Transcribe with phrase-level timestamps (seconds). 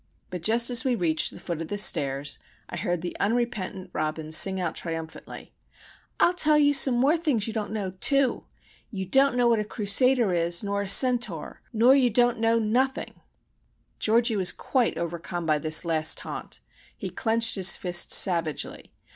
[0.31, 2.39] But just as we reached the foot of the stairs
[2.71, 5.53] we heard the unrepentant Robin sing out triumphantly,—
[6.19, 8.45] "I'll tell you some more things you don't know, too.
[8.89, 13.21] You don't know what a Crusader is, nor a Centaur, nor you don't know nothing!"
[13.99, 16.61] Georgie was quite overcome by this last taunt.
[16.97, 18.91] He clenched his fist savagely.